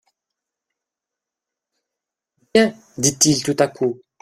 [2.55, 2.73] Viens!
[2.97, 3.99] dit-il tout à coup.